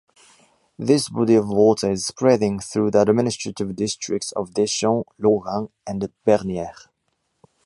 [0.79, 6.73] This body of water is spreading through the administrative districts of Deschamps, Logan and Bernier.